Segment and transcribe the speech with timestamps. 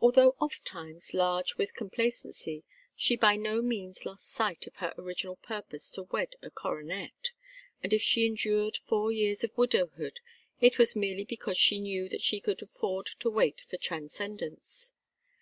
[0.00, 5.90] Although ofttimes large with complacency, she by no means lost sight of her original purpose
[5.90, 7.32] to wed a coronet,
[7.82, 10.20] and if she endured four years of widowhood
[10.62, 14.94] it was merely because she knew that she could afford to wait for transcendence.